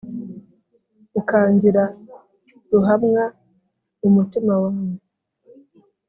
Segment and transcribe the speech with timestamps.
[1.19, 1.83] Ukangira
[2.71, 3.23] Ruhamwa
[3.99, 4.87] mu mutima wawe